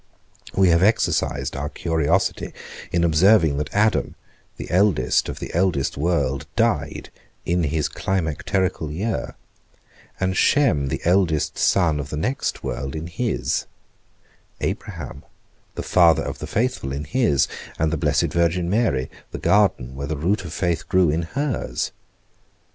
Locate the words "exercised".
0.81-1.55